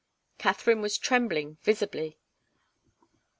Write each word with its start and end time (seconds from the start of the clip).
Katharine 0.39 0.81
was 0.81 0.97
trembling 0.97 1.59
visibly. 1.61 2.17